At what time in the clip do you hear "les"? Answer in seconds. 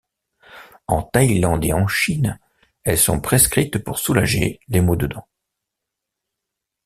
4.67-4.81